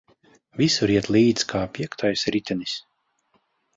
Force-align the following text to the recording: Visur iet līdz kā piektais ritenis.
Visur 0.61 0.93
iet 0.93 1.09
līdz 1.15 1.45
kā 1.53 1.61
piektais 1.75 2.25
ritenis. 2.37 2.75